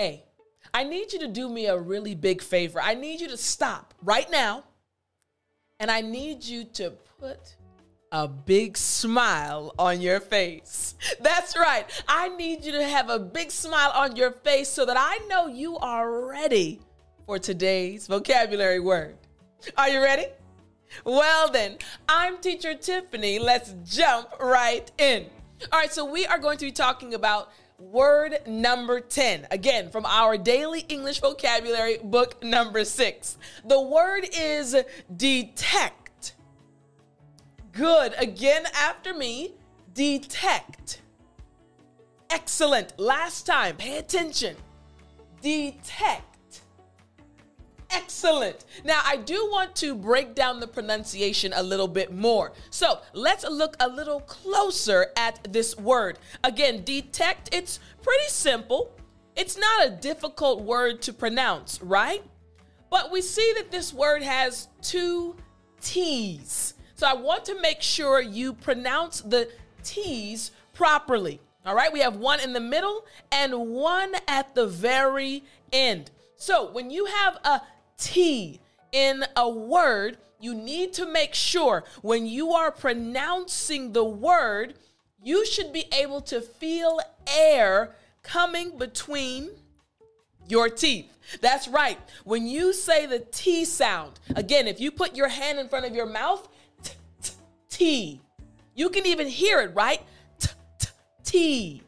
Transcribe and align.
hey, 0.00 0.24
I 0.72 0.84
need 0.84 1.12
you 1.12 1.18
to 1.18 1.28
do 1.28 1.46
me 1.46 1.66
a 1.66 1.76
really 1.76 2.14
big 2.14 2.40
favor. 2.40 2.80
I 2.80 2.94
need 2.94 3.20
you 3.20 3.28
to 3.28 3.36
stop 3.36 3.92
right 4.02 4.30
now 4.30 4.64
and 5.78 5.90
I 5.90 6.00
need 6.00 6.42
you 6.42 6.64
to 6.80 6.92
put 7.18 7.56
a 8.10 8.26
big 8.26 8.78
smile 8.78 9.74
on 9.78 10.00
your 10.00 10.18
face. 10.18 10.94
That's 11.20 11.54
right. 11.54 11.84
I 12.08 12.30
need 12.30 12.64
you 12.64 12.72
to 12.72 12.82
have 12.82 13.10
a 13.10 13.18
big 13.18 13.50
smile 13.50 13.92
on 13.94 14.16
your 14.16 14.30
face 14.30 14.70
so 14.70 14.86
that 14.86 14.96
I 14.98 15.18
know 15.28 15.48
you 15.48 15.76
are 15.76 16.26
ready 16.26 16.80
for 17.26 17.38
today's 17.38 18.06
vocabulary 18.06 18.80
word. 18.80 19.16
Are 19.76 19.90
you 19.90 20.00
ready? 20.02 20.28
Well, 21.04 21.50
then, 21.50 21.76
I'm 22.08 22.38
teacher 22.38 22.74
Tiffany. 22.74 23.38
Let's 23.38 23.74
jump 23.84 24.28
right 24.40 24.90
in. 24.96 25.26
All 25.70 25.78
right, 25.78 25.92
so 25.92 26.06
we 26.06 26.24
are 26.24 26.38
going 26.38 26.56
to 26.56 26.64
be 26.64 26.72
talking 26.72 27.12
about 27.12 27.50
word 27.80 28.38
number 28.46 29.00
10. 29.00 29.48
Again, 29.50 29.90
from 29.90 30.04
our 30.06 30.36
daily 30.36 30.80
English 30.88 31.20
vocabulary 31.20 31.98
book 32.02 32.42
number 32.42 32.84
six. 32.84 33.38
The 33.64 33.80
word 33.80 34.26
is 34.38 34.76
detect. 35.16 36.34
Good. 37.72 38.14
Again, 38.18 38.64
after 38.74 39.14
me, 39.14 39.54
detect. 39.94 41.00
Excellent. 42.28 42.98
Last 42.98 43.46
time, 43.46 43.76
pay 43.76 43.98
attention. 43.98 44.56
Detect. 45.40 46.29
Excellent. 47.92 48.64
Now, 48.84 49.00
I 49.04 49.16
do 49.16 49.48
want 49.50 49.74
to 49.76 49.94
break 49.94 50.34
down 50.34 50.60
the 50.60 50.66
pronunciation 50.68 51.52
a 51.54 51.62
little 51.62 51.88
bit 51.88 52.12
more. 52.12 52.52
So 52.70 53.00
let's 53.14 53.44
look 53.44 53.76
a 53.80 53.88
little 53.88 54.20
closer 54.20 55.08
at 55.16 55.52
this 55.52 55.76
word. 55.76 56.18
Again, 56.44 56.84
detect, 56.84 57.52
it's 57.52 57.80
pretty 58.02 58.28
simple. 58.28 58.92
It's 59.36 59.56
not 59.56 59.86
a 59.86 59.90
difficult 59.90 60.62
word 60.62 61.02
to 61.02 61.12
pronounce, 61.12 61.82
right? 61.82 62.22
But 62.90 63.10
we 63.10 63.22
see 63.22 63.52
that 63.56 63.70
this 63.70 63.92
word 63.92 64.22
has 64.22 64.68
two 64.82 65.36
T's. 65.80 66.74
So 66.94 67.06
I 67.06 67.14
want 67.14 67.44
to 67.46 67.60
make 67.60 67.80
sure 67.80 68.20
you 68.20 68.52
pronounce 68.52 69.20
the 69.22 69.48
T's 69.82 70.50
properly. 70.74 71.40
All 71.64 71.74
right, 71.74 71.92
we 71.92 72.00
have 72.00 72.16
one 72.16 72.40
in 72.40 72.52
the 72.52 72.60
middle 72.60 73.04
and 73.32 73.70
one 73.70 74.14
at 74.28 74.54
the 74.54 74.66
very 74.66 75.44
end. 75.72 76.10
So 76.36 76.70
when 76.70 76.90
you 76.90 77.04
have 77.06 77.38
a 77.44 77.60
T 78.00 78.60
in 78.92 79.24
a 79.36 79.48
word, 79.48 80.18
you 80.40 80.54
need 80.54 80.92
to 80.94 81.06
make 81.06 81.34
sure 81.34 81.84
when 82.02 82.26
you 82.26 82.52
are 82.52 82.70
pronouncing 82.70 83.92
the 83.92 84.04
word, 84.04 84.74
you 85.22 85.46
should 85.46 85.72
be 85.72 85.84
able 85.92 86.22
to 86.22 86.40
feel 86.40 86.98
air 87.26 87.94
coming 88.22 88.78
between 88.78 89.50
your 90.48 90.68
teeth. 90.68 91.06
That's 91.40 91.68
right. 91.68 91.98
When 92.24 92.46
you 92.46 92.72
say 92.72 93.06
the 93.06 93.20
T 93.20 93.64
sound, 93.64 94.18
again, 94.34 94.66
if 94.66 94.80
you 94.80 94.90
put 94.90 95.14
your 95.14 95.28
hand 95.28 95.58
in 95.58 95.68
front 95.68 95.86
of 95.86 95.94
your 95.94 96.06
mouth, 96.06 96.48
t, 96.82 96.92
t, 97.22 97.32
T. 97.68 98.20
You 98.74 98.88
can 98.88 99.06
even 99.06 99.28
hear 99.28 99.60
it, 99.60 99.74
right? 99.74 100.00
T, 100.38 100.48
t, 100.78 100.88
T. 101.22 101.82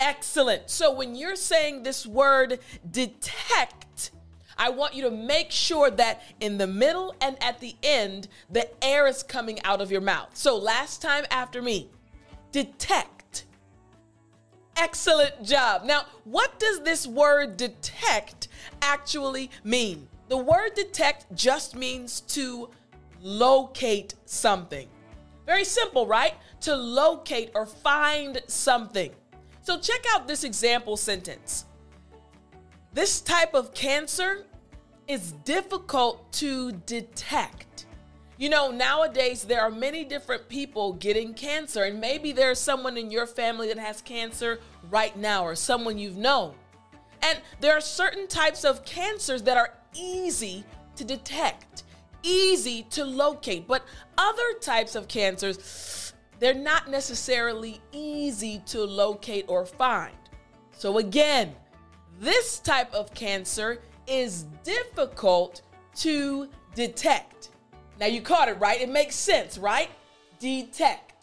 Excellent. 0.00 0.70
So 0.70 0.94
when 0.94 1.14
you're 1.14 1.36
saying 1.36 1.82
this 1.82 2.06
word 2.06 2.60
detect, 2.90 4.10
I 4.56 4.70
want 4.70 4.94
you 4.94 5.02
to 5.02 5.10
make 5.10 5.50
sure 5.50 5.90
that 5.90 6.22
in 6.40 6.58
the 6.58 6.66
middle 6.66 7.14
and 7.20 7.42
at 7.42 7.60
the 7.60 7.76
end, 7.82 8.28
the 8.50 8.68
air 8.84 9.06
is 9.06 9.22
coming 9.22 9.62
out 9.64 9.80
of 9.80 9.90
your 9.90 10.00
mouth. 10.00 10.30
So, 10.34 10.56
last 10.56 11.02
time 11.02 11.24
after 11.30 11.60
me, 11.62 11.90
detect. 12.52 13.44
Excellent 14.76 15.42
job. 15.44 15.84
Now, 15.84 16.06
what 16.24 16.58
does 16.58 16.80
this 16.80 17.06
word 17.06 17.56
detect 17.56 18.48
actually 18.82 19.50
mean? 19.62 20.08
The 20.28 20.36
word 20.36 20.74
detect 20.74 21.26
just 21.34 21.76
means 21.76 22.20
to 22.22 22.70
locate 23.20 24.14
something. 24.24 24.88
Very 25.46 25.64
simple, 25.64 26.06
right? 26.06 26.34
To 26.62 26.74
locate 26.74 27.50
or 27.54 27.66
find 27.66 28.40
something. 28.46 29.10
So, 29.62 29.78
check 29.78 30.04
out 30.12 30.26
this 30.26 30.44
example 30.44 30.96
sentence. 30.96 31.66
This 32.92 33.20
type 33.20 33.54
of 33.54 33.74
cancer 33.74 34.46
is 35.06 35.32
difficult 35.44 36.32
to 36.32 36.72
detect. 36.72 37.86
You 38.36 38.48
know, 38.48 38.70
nowadays 38.70 39.44
there 39.44 39.60
are 39.60 39.70
many 39.70 40.04
different 40.04 40.48
people 40.48 40.94
getting 40.94 41.34
cancer, 41.34 41.84
and 41.84 42.00
maybe 42.00 42.32
there's 42.32 42.58
someone 42.58 42.96
in 42.96 43.10
your 43.10 43.26
family 43.26 43.68
that 43.68 43.78
has 43.78 44.02
cancer 44.02 44.60
right 44.90 45.16
now, 45.16 45.44
or 45.44 45.54
someone 45.54 45.98
you've 45.98 46.16
known. 46.16 46.54
And 47.22 47.40
there 47.60 47.76
are 47.76 47.80
certain 47.80 48.26
types 48.26 48.64
of 48.64 48.84
cancers 48.84 49.42
that 49.42 49.56
are 49.56 49.74
easy 49.94 50.64
to 50.96 51.04
detect, 51.04 51.84
easy 52.22 52.82
to 52.90 53.04
locate, 53.04 53.68
but 53.68 53.84
other 54.18 54.54
types 54.60 54.94
of 54.94 55.08
cancers, 55.08 56.12
they're 56.40 56.54
not 56.54 56.90
necessarily 56.90 57.80
easy 57.92 58.62
to 58.66 58.84
locate 58.84 59.44
or 59.48 59.64
find. 59.64 60.16
So, 60.72 60.98
again, 60.98 61.54
this 62.20 62.58
type 62.58 62.92
of 62.92 63.14
cancer 63.14 63.80
is 64.06 64.44
difficult 64.62 65.62
to 65.96 66.48
detect. 66.74 67.50
Now 68.00 68.06
you 68.06 68.20
caught 68.20 68.48
it, 68.48 68.58
right? 68.58 68.80
It 68.80 68.88
makes 68.88 69.16
sense, 69.16 69.58
right? 69.58 69.90
Detect. 70.40 71.14